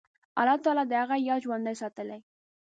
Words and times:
الله 0.39 0.55
تعالی 0.63 0.83
د 0.87 0.93
هغه 1.01 1.15
یاد 1.27 1.39
ژوندی 1.45 1.75
ساتلی. 1.81 2.19